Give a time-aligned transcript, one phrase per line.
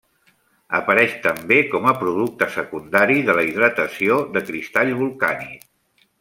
[0.77, 5.63] Apareix també com a producte secundari de la hidratació de cristall volcànic.